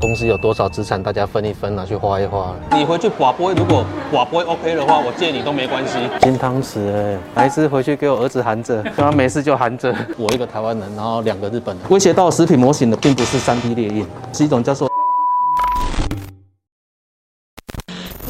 [0.00, 2.56] 公司有多少资产，大家分一分，拿去花一花。
[2.72, 5.98] 你回去寡播，如果寡播 OK 的话，我借你都没关系。
[6.20, 9.94] 金汤匙哎，来一支回去给我儿子含着，让 他没事就含着。
[10.16, 11.84] 我一个台湾人，然后两个日本人。
[11.90, 14.88] 威胁到食品模型的，并不是三 D 列印，是一种叫做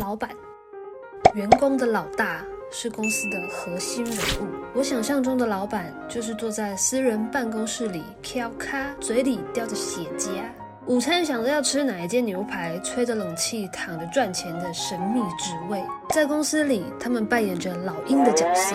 [0.01, 0.29] 老板，
[1.35, 2.43] 员工的老大
[2.73, 4.49] 是公司的核心人物。
[4.75, 10.31] 我想象中的老板，就是坐在私人办公室里敲咖，嘴里叼着雪茄。
[10.91, 15.81] 午餐想着要吃哪一间牛排，吹着冷气躺着赚钱的神秘职位，
[16.13, 18.75] 在公司里，他们扮演着老鹰的角色，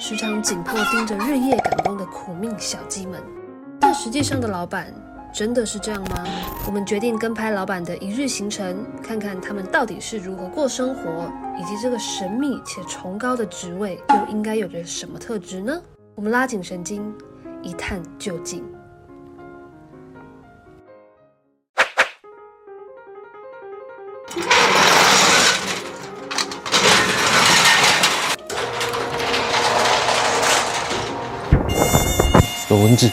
[0.00, 3.20] 时常紧迫盯着日夜赶工的苦命小鸡们。
[3.78, 4.86] 但实际上的老板
[5.34, 6.24] 真的是这样吗？
[6.66, 11.30] 我们决定跟拍老板的一日行程，看看他们到底是如何过生活，
[11.60, 15.78] 以及这个神秘且崇高的职位又应该有着什么特质呢？
[16.14, 17.14] 我们拉紧神经，
[17.60, 18.64] 一探究竟。
[32.70, 33.10] 有蚊子。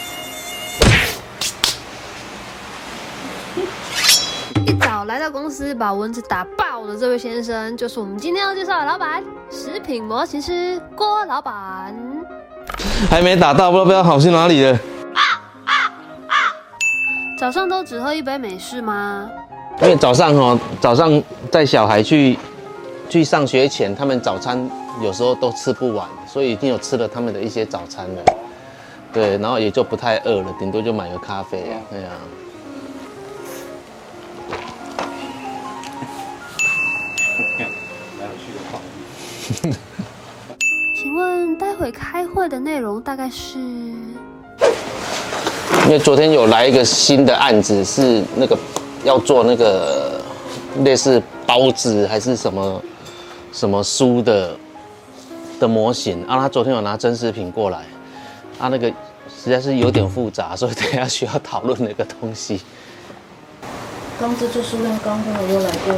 [4.64, 11.92] 一早来到公司把蚊子打爆的这位先生，就是我们今天要介绍的老板——食品模型师郭老板。
[13.10, 14.72] 还没打到，不知道不知道跑去哪里了。
[14.72, 15.20] 啊
[15.64, 15.74] 啊
[16.28, 16.34] 啊
[17.40, 19.28] 早上都只喝一杯美式吗？
[19.82, 22.38] 因为早上哦，早上带小孩去
[23.08, 24.70] 去上学前，他们早餐
[25.02, 28.22] 有时候都吃不完，所以已经有吃了他们的一些早餐了。
[29.12, 32.12] 对，然后也就不太饿了，顶多就买个咖啡啊，对啊。
[40.94, 43.58] 请问待会开会的内容大概是？
[43.58, 44.18] 因
[45.90, 48.58] 为昨天有来一个新的案子，是那个
[49.04, 50.20] 要做那个
[50.84, 52.82] 类似包子还是什么
[53.52, 54.54] 什么书的
[55.58, 57.84] 的模型，啊，他昨天有拿真实品过来。
[58.58, 58.88] 啊，那个
[59.28, 62.60] 实在是有点复杂，所以 等下需要讨论那个东西。
[64.20, 65.94] 刚这就是跟刚刚我又来过。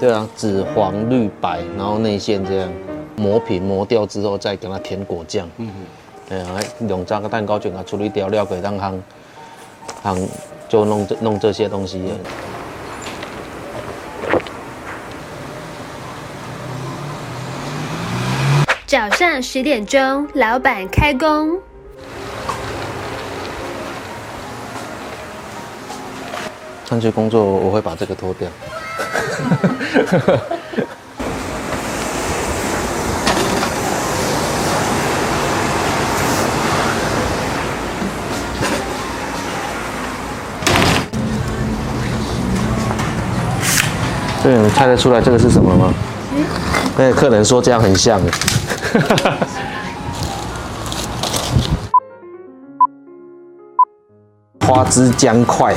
[0.00, 2.72] 对啊，紫黄绿白，然后内馅这样
[3.16, 5.46] 磨平磨掉之后，再给它填果酱。
[5.58, 5.74] 嗯哼。
[6.26, 8.94] 对啊，两张个蛋糕卷啊，处理掉料给让夯
[10.02, 10.28] 夯
[10.68, 12.00] 就弄这弄这些东西。
[18.86, 21.58] 早上十点钟，老板开工。
[26.90, 28.48] 上去工作，我会把这个脱掉。
[44.42, 45.94] 对，你猜得出来这个是什么吗？
[46.98, 48.20] 那个客人说这样很像。
[54.66, 55.72] 花枝姜块。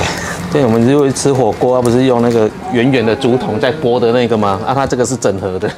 [0.54, 4.60] 对，我们如果吃火锅，不是用那个圆圆的竹筒在拨的那个吗？
[4.64, 5.68] 啊，它这个是整合的。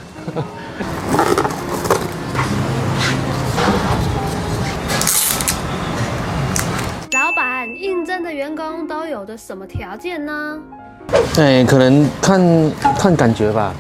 [7.12, 10.58] 老板，应征的员工都有的什么条件呢？
[11.38, 13.72] 哎，可能看看感觉吧。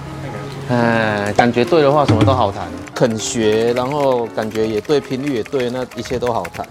[0.70, 2.62] 哎，感觉对的话，什么都好谈。
[2.94, 6.66] 肯学，然后感觉也对，频率也对，那一切都好谈。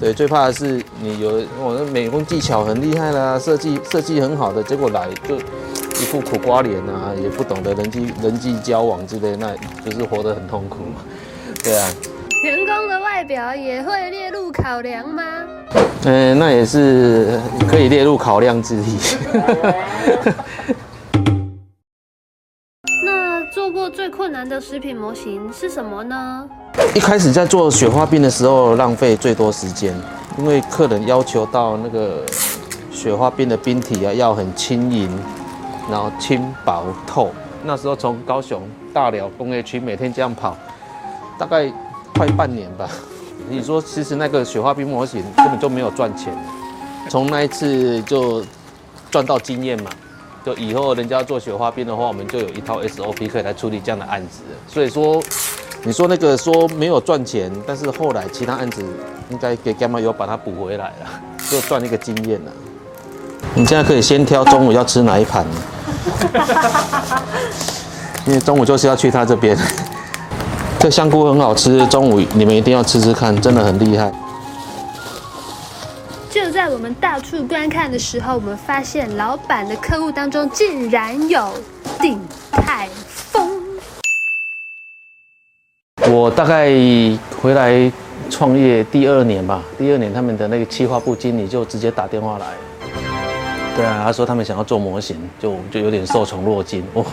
[0.00, 9.54] 对，最怕的是你有我的美工技巧很厉害啦，设计设计很好的，结果来就一副苦瓜脸啊，也不懂得人际人际交往之类，那
[9.84, 11.00] 就是活得很痛苦嘛。
[11.64, 11.88] 对啊。
[12.44, 15.24] 员工的外表也会列入考量吗？
[16.04, 18.96] 嗯，那也是可以列入考量之一。
[23.04, 26.48] 那做过最困难的食品模型是什么呢？
[26.94, 29.94] 一开始在做雪花冰的时候，浪费最多时间，
[30.38, 32.24] 因为客人要求到那个
[32.90, 35.08] 雪花冰的冰体啊，要很轻盈，
[35.90, 37.30] 然后轻薄透。
[37.64, 38.62] 那时候从高雄
[38.92, 40.56] 大寮工业区每天这样跑，
[41.38, 41.72] 大概
[42.14, 42.88] 快半年吧。
[43.48, 46.36] 你说，其实那个雪花冰模型根本就没有赚钱，
[47.08, 48.44] 从那一次就
[49.10, 49.90] 赚到经验嘛，
[50.44, 54.42] 就以后人家做雪花冰的话，我们就有一套 SOP 可以来处理这样的案子。
[54.66, 55.22] 所以说。
[55.84, 58.84] 你说那个说没有赚钱，但是后来其他案子
[59.30, 61.06] 应该给干嘛有把它补回来了，
[61.50, 62.52] 就赚一个经验了。
[63.54, 65.46] 你现在可以先挑中午要吃哪一盘，
[68.26, 69.56] 因为中午就是要去他这边。
[70.78, 74.12] 这香菇很好吃，中午你们一定要吃吃看，真的很厉害。
[76.30, 81.52] 就在我们到处观看的时候，我们发现老板的客户当中竟然有
[82.00, 82.20] 鼎
[82.52, 83.48] 泰丰。
[86.18, 86.68] 我大概
[87.40, 87.90] 回来
[88.28, 92.46] 创业第二年吧，第二年他们的那个企划部经理就直接打电话来，
[93.76, 97.04] 对啊，他说他们想要做模型，就就有点受宠若惊哦。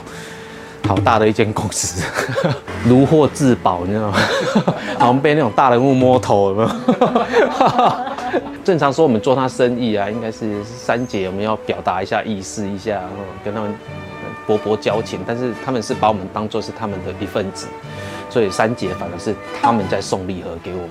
[0.87, 2.03] 好大的一间公司，
[2.85, 4.17] 如获至宝，你知道吗？
[4.97, 6.69] 好像被那种大人物摸头，有没有？
[8.63, 13.73] 正常说我们做他生意啊，应该是三姐，我们要表达一下意思一下，然后跟他们
[14.45, 15.19] 博博交情。
[15.25, 17.67] 但是他们是把我们当做是他们的一份子，
[18.35, 20.89] 所以三节反而是他们在送礼盒给我们。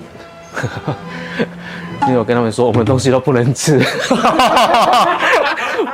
[2.07, 3.77] 因为我跟他们说，我们东西都不能吃。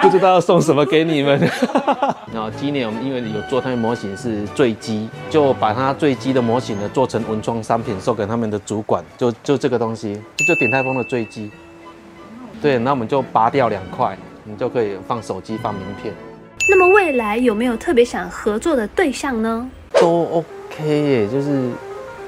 [0.01, 1.37] 不知道要送什么给你们。
[2.33, 9.03] 然后今年我们因为有做他们模型是坠机，就把它坠机的模型呢做成文创商品，送给他们的主管。
[9.17, 10.13] 就就这个东西，
[10.47, 11.51] 就鼎泰丰的坠机。
[12.61, 16.13] 对，那我们就拔掉两块，你就可以放手机、放名片。
[16.69, 19.69] 那么未来有没有特别想合作的对象呢？
[19.99, 21.69] 都 OK 耶，就是。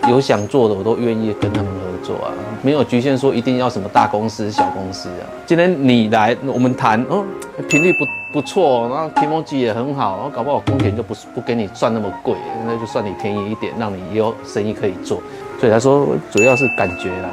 [0.09, 5.23] 有想做的，我都愿意跟他们合作啊，没有局限说一定要什么大公司、小公司啊。
[5.45, 7.23] 今天你来，我们谈哦，
[7.69, 12.35] 频率不不错，然后提摩机也很好，然后搞不好工钱就不不给你算那么贵，
[12.65, 15.23] 那就算你便宜一点，让你有生意可以做。
[15.57, 17.29] 所以他说主要是感觉啦，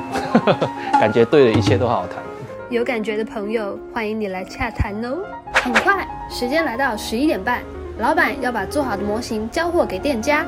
[1.01, 2.23] 感觉对了，一切都好谈。
[2.69, 5.19] 有感觉的朋友，欢迎你来洽谈哦。
[5.55, 7.63] 很快，时间来到十一点半，
[7.99, 10.47] 老板要把做好的模型交货给店家。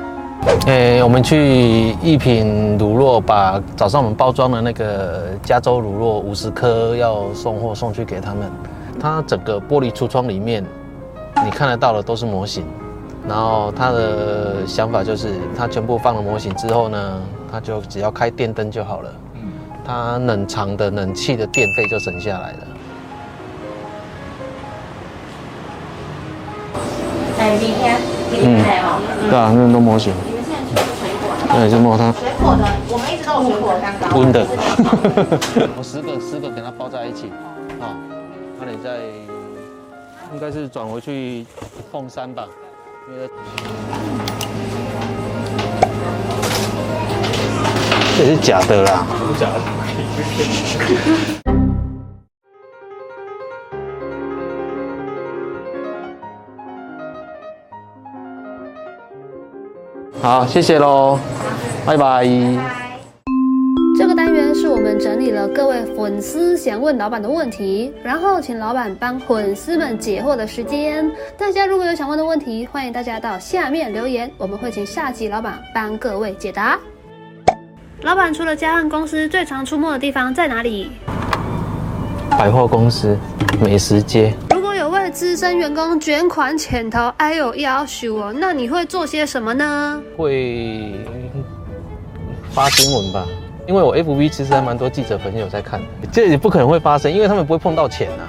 [0.65, 8.49] 诶，我们去一品乳酪，把早上我们包装的那个加州乳酪五十颗要送货送去给他们。
[8.99, 10.65] 它整个玻璃橱窗里面，
[11.43, 12.63] 你看得到的都是模型。
[13.27, 19.09] 然后他的想法就是，他全部放了模型之后呢，他就只要开电灯就好了。
[19.85, 22.57] 他冷藏的冷气的电费就省下来了。
[27.39, 27.97] 哎，明天
[28.31, 28.63] 嗯，
[29.29, 30.13] 对啊，那么多模型。
[31.53, 32.11] 对，就摸它。
[32.13, 34.17] 水果的，我们一直都有水果蛋糕。
[34.17, 34.43] 温的。
[35.77, 37.31] 我十个十个给它包在一起。
[37.79, 37.93] 好，
[38.59, 38.97] 那你再
[40.33, 41.45] 应该是转回去
[41.91, 42.47] 凤山吧？
[43.07, 43.29] 因为
[48.17, 49.05] 这是假的啦。
[49.31, 49.45] 是假
[51.45, 51.52] 的。
[60.23, 61.19] 好，谢谢喽，
[61.85, 62.25] 拜拜。
[63.99, 71.11] 这个单元是我们整理了各位粉丝想问老板的问题，然后请老板帮粉丝们解惑的时间。
[71.37, 76.79] 大家如果有想问的问题，欢迎大家到下面留言，我们会请下集老板帮各位解答。
[78.03, 80.89] 老板除了家和公司，最常出没的地方在哪里？
[82.29, 83.17] 百货公司、
[83.61, 84.33] 美食街。
[85.03, 90.01] 为资深员工卷款潜逃，哎呦要求哦，那你会做些什么呢？
[90.15, 90.93] 会
[92.51, 93.27] 发新闻吧，
[93.67, 98.23] 因为我 FB 其实还蛮多记者朋友在看的，这也不可能会发生，因为他们不会碰到钱啊。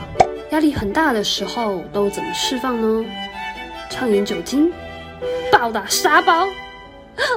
[0.51, 3.05] 压力很大的时候都怎么释放呢？
[3.89, 4.73] 畅饮酒精，
[5.53, 6.45] 暴打沙包，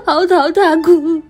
[0.03, 1.21] 嚎啕大哭，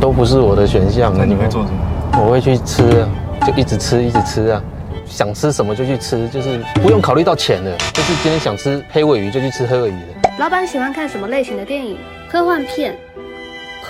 [0.00, 1.14] 都不是我的选项。
[1.16, 2.20] 那你会做什么？
[2.20, 3.08] 我会去吃啊，
[3.46, 4.60] 就一直吃，一直吃啊。
[5.08, 10.30] 想吃什么就去吃，就是不用考虑到钱的，就是今天想吃黑尾鱼就去吃黑尾鱼的。
[10.38, 11.96] 老板喜欢看什么类型的电影？
[12.30, 12.96] 科幻片、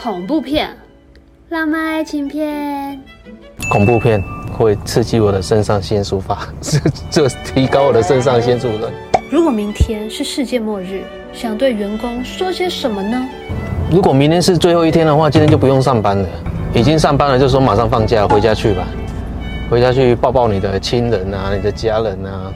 [0.01, 0.71] 恐怖片、
[1.49, 2.99] 浪漫爱情片。
[3.71, 4.23] 恐怖片
[4.57, 6.49] 会刺激我的肾上腺素发，
[7.11, 8.91] 这提高我的肾上腺素的。
[9.31, 11.03] 如果明天是世界末日，
[11.35, 13.29] 想对员工说些什么呢？
[13.91, 16.29] 如果明天是最后一天的话，今天就不用上班了。
[16.75, 18.87] 已经上班了，就说马上放假回家去吧。
[19.71, 22.51] 回家去抱抱你的亲人啊，你的家人啊，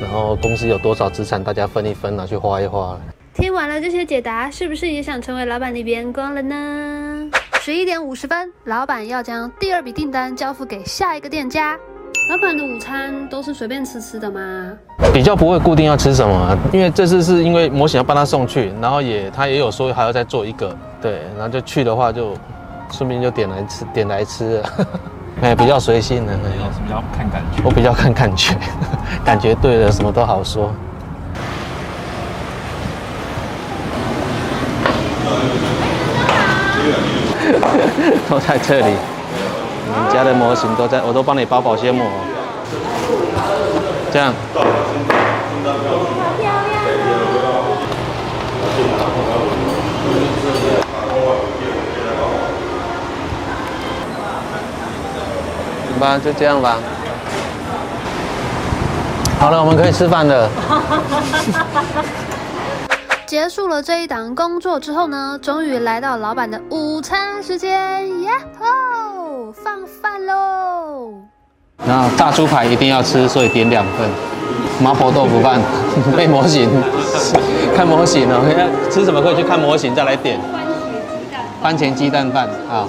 [0.00, 2.96] 然后公司有多少资产，大家分一分，拿去花一花。
[3.34, 7.28] 听完了这些解答，是不是也想成为老板的员工了呢？
[7.60, 11.76] 十一点五十分，老板要将第二笔订单交付给下一个店家。
[12.30, 14.72] 老板的午餐都是随便吃吃的吗？
[15.12, 22.36] 比较不会固定要吃什么，因为这次是因为模型要帮他送去，然后也他也有说还要再做一个，对，然后就去的话就
[22.92, 24.70] 顺便就点来吃，点来吃了。
[25.42, 27.60] 哎，比较随性的，比较看感觉。
[27.64, 28.56] 我比较看感觉，
[29.24, 30.72] 感觉对了，什么都好说。
[38.30, 38.94] 都在这里，
[39.88, 42.06] 你家的模型都在，我都帮你包保鲜膜。
[44.12, 44.32] 这样。
[56.02, 56.78] 吧，就这样吧。
[59.38, 60.48] 好了，我们可以吃饭了。
[63.24, 71.12] 结束了这一档工作之后呢，终于来到老板的午餐时间，耶吼，放饭喽！
[71.86, 74.10] 那大猪排一定要吃，所以点两份。
[74.80, 75.60] 麻婆豆腐饭，
[76.16, 76.68] 背模型，
[77.76, 78.42] 看模型哦。
[78.90, 80.40] 吃什么可以去看模型，再来点。
[81.62, 82.88] 番茄鸡蛋饭啊。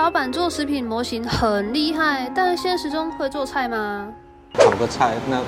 [0.00, 4.08] 老板做食品模型很厉害，但现实中会做菜吗？
[4.54, 5.42] 炒个菜那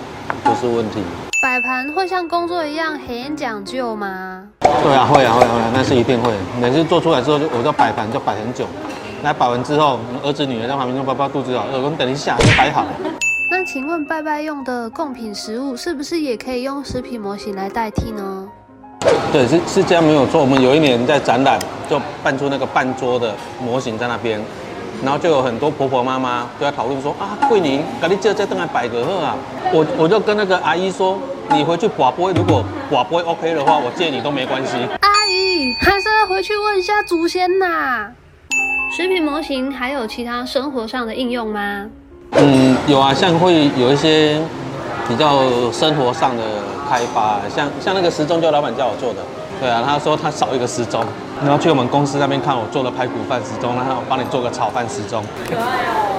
[0.44, 1.00] 不是问题。
[1.42, 4.46] 摆盘会像工作一样很讲究吗？
[4.60, 6.30] 对啊，会啊，会啊，会啊，那是一定会。
[6.60, 8.66] 每次做出来之后，我就摆盘就摆很久。
[9.22, 12.84] 来摆完之后，儿子女儿在旁边说：“爸爸肚子好饿，我们等一下就摆好。”
[13.50, 18.41] 那请问拜拜用的贡品食物是不是也可以用食品模型来代替呢？
[19.32, 20.40] 对，是是这样没有错。
[20.40, 24.40] 我们有一年在展览，就办出那个半桌的模型在那边，
[25.02, 29.34] 然后就有很多婆婆妈妈都在讨论说啊，桂林，赶紧叫再登来摆个贺啊！
[29.72, 31.18] 我我就跟那个阿姨说，
[31.50, 34.76] 你回去寡播，如果寡播 OK 的话，我借你都没关系。
[35.00, 38.10] 阿姨，还是要回去问一下祖先呐。
[38.94, 41.86] 食品模型还有其他生活上的应用吗？
[42.32, 44.38] 嗯，有啊，像会有一些
[45.08, 45.42] 比较
[45.72, 46.42] 生活上的。
[46.92, 49.20] 开发像像那个时钟，就老板叫我做的。
[49.58, 51.02] 对啊，他说他少一个时钟，
[51.42, 55.24] 然后去我们公司那边看我做的排骨饭时钟，然后我帮你做个炒饭时钟。
[55.48, 56.12] 可爱哦。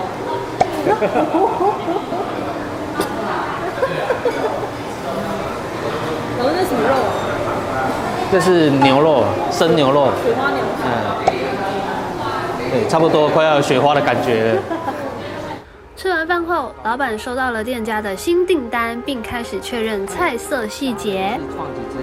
[6.39, 6.95] 然后这是什么肉？
[8.31, 10.07] 这是牛肉，生牛肉。
[10.25, 10.57] 雪花牛。
[10.85, 10.89] 嗯。
[12.71, 14.61] 对，差不多快要有雪花的感觉了。
[16.03, 21.39] 吃完饭后，老板收到了店家的新订单，并开始确认菜色细节。
[21.55, 21.99] 放几只？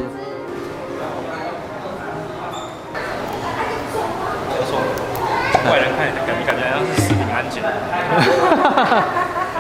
[5.68, 7.62] 外人看感觉感觉好像是食品安检。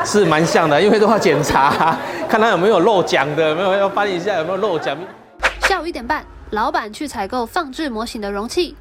[0.06, 4.96] 是蛮像的，因为都要检查， 看他有没有漏奖的，有没有要翻一下有没有漏奖。
[5.68, 8.74] 下午一点半，老板去采购放置模型的容器。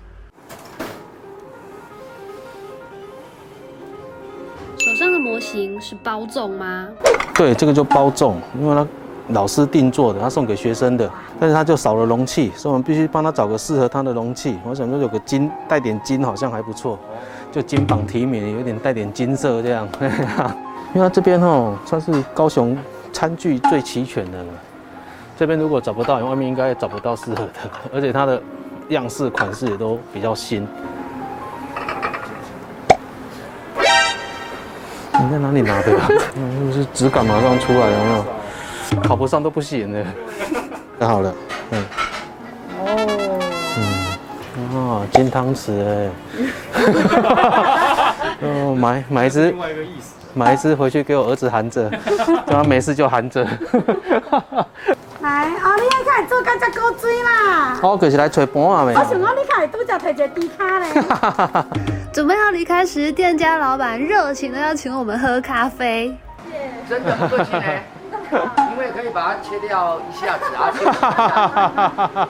[5.81, 6.87] 是包粽吗？
[7.33, 8.85] 对，这个就包粽，因为他
[9.29, 14.57] 老师定做的，他送给学生的，但是他就少了容器，所以我们必须帮他找个适合他的容器。
[14.63, 16.99] 我想说有个金带点金，好像还不错，
[17.51, 19.87] 就金榜题名，有点带点金色这样。
[20.93, 22.77] 因为他这边哦，算是高雄
[23.11, 24.53] 餐具最齐全的了。
[25.37, 27.51] 这边如果找不到，外面应该也找不到适合的，
[27.93, 28.41] 而且它的
[28.89, 30.67] 样式款式也都比较新。
[35.21, 35.91] 你在哪里拿的？
[36.37, 38.25] 嗯，是质感马上出来了，有没有？
[39.03, 40.03] 考不上都不行的。
[40.99, 41.33] 太好了，
[41.71, 41.85] 嗯。
[42.79, 42.95] 哦。
[43.77, 43.83] 嗯。
[44.75, 46.09] 哦，金汤匙哎。
[48.41, 49.49] 哦，买买一只。
[49.51, 50.15] 另外一个意思。
[50.35, 51.89] 买一只回去给我儿子含着，
[52.47, 53.45] 叫他没事就含着。
[55.29, 57.77] 来，哦，你爱看做干只古锥啦。
[57.83, 58.93] 哦，就是来吹盘啊，没。
[58.95, 60.87] 我想讲你开拄只摕一个猪卡嘞。
[62.11, 66.17] 准备要离开时，店家老板热情的要请我们喝咖啡。
[66.89, 67.61] 真的不客气呢，
[68.31, 70.73] 因为可以把它切掉一下子啊。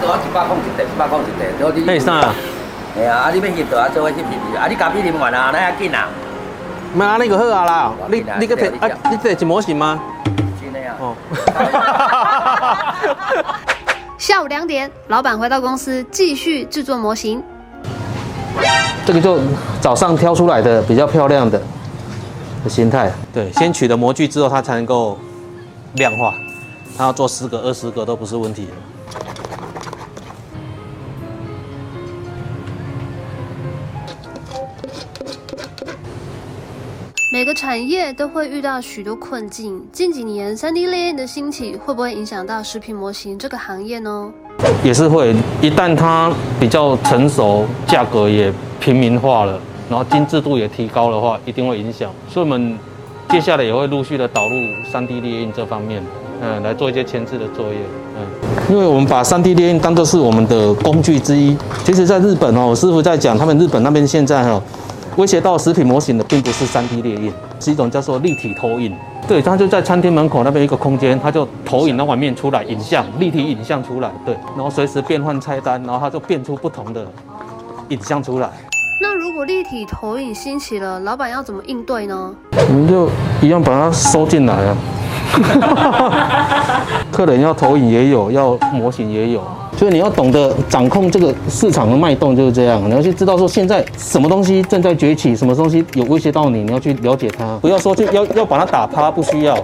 [0.00, 2.00] 多少一百块一袋，一百块一袋，多啲。
[2.00, 2.32] 啥？
[2.96, 4.16] 哎呀，啊，你要翕多少做翕翕
[4.54, 6.08] 翕，啊，你咖啡啉完啊，那要紧啊。
[6.94, 10.00] 没啊，那个好啊啦，你你个摕啊，你这是模型吗？
[10.60, 10.96] 是那样。
[10.98, 11.14] 哦。
[14.18, 17.42] 下午两点，老板回到公司继续制作模型。
[19.06, 19.38] 这个就
[19.80, 21.62] 早上挑出来的比较漂亮的
[22.64, 23.12] 的形态。
[23.32, 25.16] 对，先取得模具之后，它才能够
[25.94, 26.32] 量化。
[26.96, 28.68] 它要做十个、二十个都不是问题
[37.38, 39.80] 每个产业都会遇到许多困境。
[39.92, 44.28] 近几年，3D 列印的兴起会不会影响到食品模型这个行业呢？
[44.82, 45.32] 也是会。
[45.62, 49.56] 一旦它比较成熟，价格也平民化了，
[49.88, 52.10] 然后精致度也提高的话，一定会影响。
[52.28, 52.76] 所以，我们
[53.30, 54.54] 接下来也会陆续的导入
[54.92, 56.02] 3D 列印这方面，
[56.42, 57.78] 嗯，来做一些前置的作业。
[58.16, 58.26] 嗯，
[58.68, 61.56] 因为我们把 3D 列印当做是我们的工具之一。
[61.84, 64.60] 其实，在日本哦，我师傅在讲，他们日本那边现在哈。
[65.18, 68.94] 威胁到食品模型的，并不是 3D 列印，是一种叫做立体投影。
[69.26, 77.04] 对，它就在餐厅门口那边一个空间，它就投影那碗面出来，影像立体影像出来，对，然后随时变换菜单，然后它就变出不同的
[77.88, 78.48] 影像出来。
[79.02, 82.32] 那如果立体投影兴起了，老板要怎么应对呢？
[82.52, 83.10] 我们就
[83.42, 84.76] 一样把它收进来啊。
[87.10, 89.42] 客人要投影也有，要模型也有，
[89.78, 92.82] 所以你要懂得掌控这个市场的脉动，就是这样。
[92.90, 99.56] 你要去知道说现在什么东西正在崛起，什么东西有威胁到你，你要去了解它，不要说就要要把它打趴，不需要，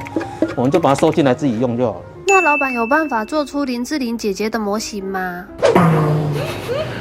[0.54, 2.04] 我们就把它收进来自己用就好了。
[2.28, 5.47] 那老板有办法做出林志玲姐姐的模型吗？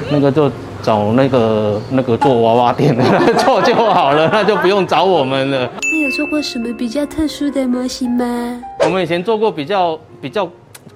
[0.09, 0.51] 那个就
[0.81, 5.69] 找那个那个做娃娃店的来 做就好了，那就不用找我们了。
[5.91, 8.59] 那有做过什么比较特殊的模型吗？
[8.83, 10.49] 我们以前做过比较比较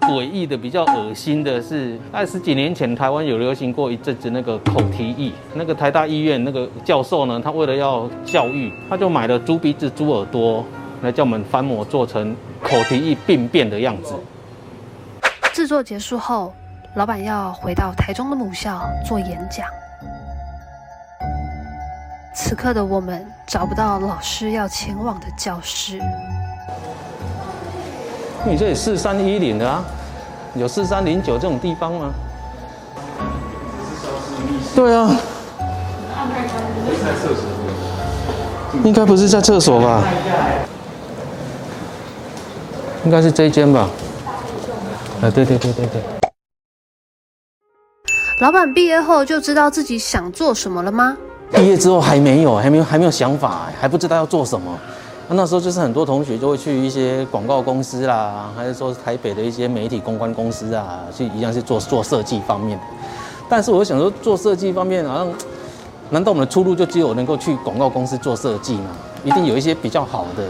[0.07, 5.33] 诡异的、比较恶心的是，二十几年前台湾有流行过一阵子那个口蹄疫。
[5.53, 10.63] 那个台大医院那个教授呢，他为了要教育，他就买了猪鼻子、猪耳朵
[11.01, 12.33] 来叫我们翻模做成
[12.63, 14.15] 口蹄疫病变的样子。
[15.53, 16.53] 制作结束后，
[16.95, 19.67] 老板要回到台中的母校做演讲。
[22.33, 25.99] 此刻的我们找不到老师要前往的教室。
[28.47, 29.83] 你这里四三一零的啊，
[30.55, 32.09] 有四三零九这种地方吗？
[34.73, 35.13] 对啊。
[38.85, 40.01] 应该不是在厕所吧？
[43.03, 43.89] 应该是这一间吧？
[45.21, 46.01] 啊，对对对对对。
[48.39, 51.17] 老板毕业后就知道自己想做什么了吗？
[51.51, 54.77] 毕业之后还没有，还没有，还没有想法，还不知道要做什么。
[55.29, 62.83] 那那时候就是很多同学就会去一些广告公司啦，还是说台北的一些媒体公关公司啊，去一样是做做设计方面的。
[63.49, 65.33] 但是我想说，做设计方面好像，
[66.11, 68.89] 难道我们的出路就只有能够去广告公司做设计吗？
[69.25, 70.47] 一定有一些比较好的、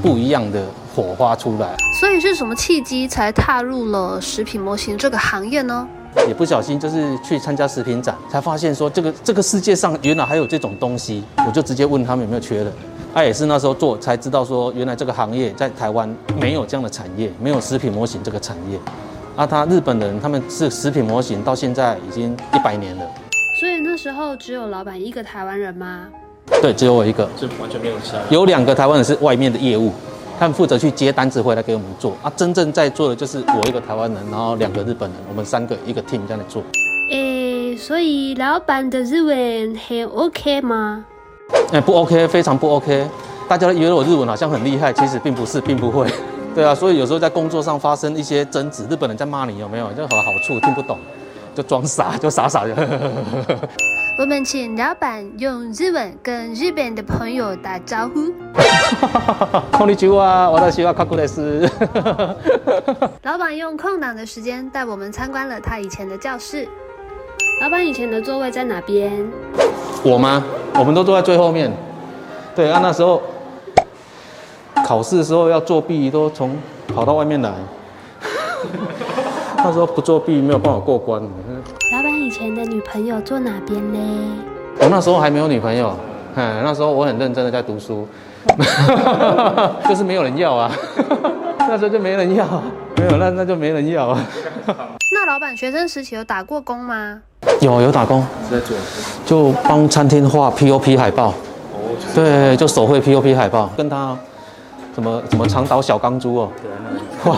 [0.00, 0.64] 不一样的
[0.96, 1.76] 火花出来。
[2.00, 5.86] 所以是什么契机才踏入了食品模型这个行业呢？
[6.26, 12.72] 也不小心就是去参加食品展，才发现说这个这个世界上原来还有这种东西，我就直接问他们有没有缺人。
[13.18, 16.08] 他、啊、也是那时候做才知道说，原来这个行业在台湾
[16.40, 18.78] 没有这样的产业，没有食品模型这个产业。
[19.34, 23.04] 啊，他日本人他们是食品模型，到现在已经一百年了。
[23.58, 26.06] 所以那时候只有老板一个台湾人吗？
[26.62, 28.18] 对，只有我一个，就完全没有其他。
[28.30, 29.92] 有两个台湾人是外面的业务。
[30.38, 36.62] 他们负责去接单子回来给我们做啊，真正在做的就是我一个台湾人，然后两个日本人，我们三个一个 team 在那做。
[37.10, 41.04] 诶，所以老板的日文很 OK 吗？
[41.71, 43.07] 诶，不 OK，非常不 OK。
[43.47, 46.07] 大家以为我日文好像很厉害，其实并不是，并不会。
[46.55, 49.91] 对啊，所以有时候在工作上发生一些争执，日本人在骂你有没有？
[49.93, 50.99] 就好好处听不懂，
[51.55, 52.75] 就装傻，就傻傻的。
[54.19, 58.31] 我们请老板用日文跟日本的朋友打招呼。
[59.71, 61.67] こんにちは，私はカクです。
[63.23, 66.67] 老板用空档的时间带我们参观了他以前的教室。
[67.60, 69.12] 老板以前的座位在哪边？
[70.04, 70.44] 我吗？
[70.78, 71.70] 我们都坐在最后面。
[72.54, 73.20] 对啊，那时候
[74.86, 76.56] 考试的时候要作弊，都从
[76.94, 77.52] 跑到外面来。
[79.58, 81.20] 他说不作弊没有办法过关。
[81.20, 83.98] 老板以前的女朋友坐哪边呢？
[84.80, 85.92] 我那时候还没有女朋友，
[86.36, 88.06] 嗯，那时候我很认真的在读书，
[89.88, 90.70] 就是没有人要啊，
[91.58, 92.46] 那时候就没人要，
[92.96, 94.24] 没有那那就没人要啊。
[95.28, 97.20] 老板学生时期有打过工吗？
[97.60, 98.74] 有有打工，在做，
[99.26, 101.34] 就帮餐厅画 POP 海报，
[102.14, 104.16] 对，就手绘 POP 海报，跟他
[104.94, 106.48] 怎么怎么长岛小钢珠哦。
[107.22, 107.36] 画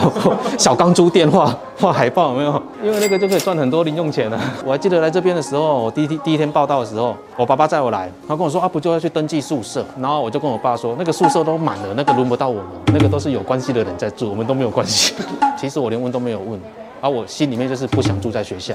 [0.57, 2.63] 小钢珠电话画海报有没有？
[2.81, 4.41] 因为那个就可以赚很多零用钱了。
[4.65, 9.85] 我还记得来这边的时候，我第一天第一天报到的时候，我爸爸载我来，他跟我说啊，不就要去登记宿舍？
[10.01, 15.13] 然后我就跟我爸说，那个宿舍都满了，那个轮不到我们，那个都是有关系的人在住，我们都没有关系。
[15.59, 16.61] 其实我连问都没有问，
[17.03, 18.75] 而我心里面就是不想住在学校。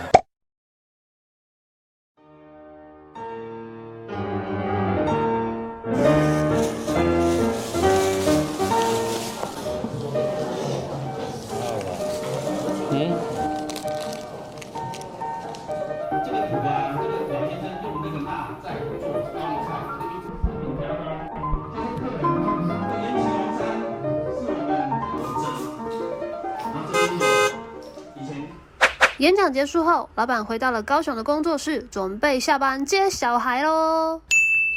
[29.45, 34.19] 演讲结束后，老板回到了高雄的工作室，准备下班接小孩喽。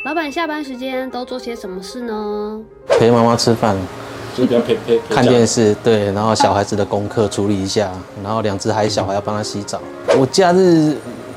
[0.05, 2.61] 老板下班时间都做些什么事呢？
[2.87, 3.75] 陪妈妈吃饭，
[4.37, 7.91] 就比较陪陪看电视，对，然后小孩子的功课处理一下，
[8.23, 9.81] 然后两只还小孩要帮他洗澡。
[10.19, 10.95] 我假日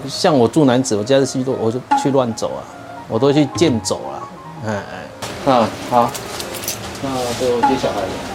[0.09, 2.59] 像我住男子，我假日去我就去乱走啊，
[3.07, 4.27] 我都去健走啊。
[4.67, 4.83] 哎
[5.45, 6.11] 哎，啊好，
[7.01, 8.30] 那就接小孩了。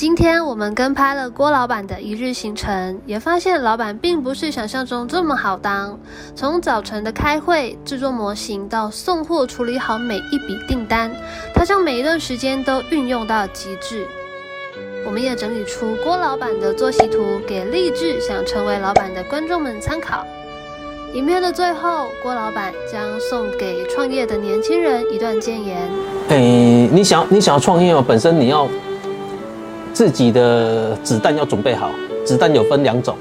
[0.00, 6.00] 今天我们跟拍了郭老板的一日行程，也发现老板并不是想象中这么好当。
[6.34, 11.12] 从早晨的开会、制作模型到送货、处理好每一笔订单，
[11.54, 14.06] 他将每一段时间都运用到极致。
[15.04, 20.24] 我们也整理出郭老板的作息图，给立志想成为老板的观众们参考。
[21.12, 25.76] 影片的最后，郭老板将送给创业的年轻人一段建言：
[26.30, 26.38] 哎，
[26.90, 28.66] 你想你想要创业哦，本身你要。
[29.92, 31.90] 自己的子弹要准备好，
[32.24, 33.16] 子弹有分两种，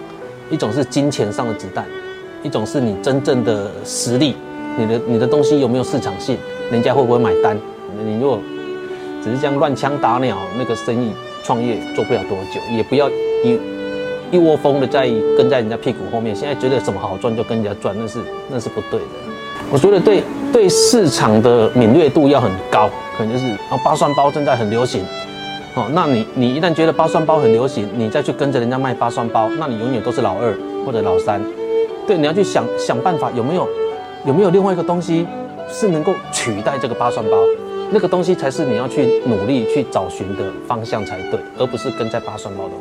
[0.49, 1.86] 一种是金钱上的子弹，
[2.43, 4.36] 一种是你真正的实力，
[4.77, 6.38] 你的你的东西有没有市场性，
[6.71, 7.58] 人家会不会买单？
[8.05, 8.39] 你如果
[9.23, 11.12] 只是这样乱枪打鸟，那个生意
[11.43, 13.10] 创业做不了多久，也不要
[13.43, 13.60] 一
[14.32, 19.05] 一窝蜂的在跟在人家屁股后面，现在觉得什么好赚就跟人家赚，那是那是不对的。
[19.71, 25.03] 我觉得对对市场的敏锐度要很高，可能就是啊八蒜包正在很流行。
[25.75, 31.41] 哦，那你你一旦觉得八蒜包很流行，你再去跟着人家卖八蒜包，那你永远都是老二或者老三。
[32.08, 33.67] 对，你要去想想办法，有没有
[34.25, 35.27] 有没有另外一个东西
[35.69, 37.38] 是能够取代这个八蒜包？
[37.91, 42.71] 那个东西才是你要去努力去找寻的方向才对，而不是跟在八蒜包的。